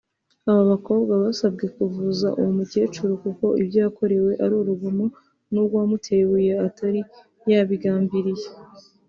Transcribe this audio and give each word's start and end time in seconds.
Abo 0.49 0.61
bakobwa 0.71 1.13
basabwe 1.23 1.65
kuvuza 1.75 2.27
uwo 2.39 2.51
mukecuru 2.57 3.13
kuko 3.23 3.45
ibyo 3.61 3.77
yakorewe 3.85 4.31
ari 4.43 4.53
urugomo 4.61 5.05
nubwo 5.51 5.73
uwamuteye 5.75 6.21
ibuye 6.25 6.53
atari 6.67 7.01
yabigambiriye 7.51 8.47